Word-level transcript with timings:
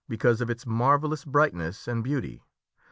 ^ 0.01 0.03
because 0.09 0.41
of 0.41 0.49
its 0.49 0.65
marvellous 0.65 1.23
brightness 1.23 1.87
and 1.87 2.03
beauty. 2.03 2.41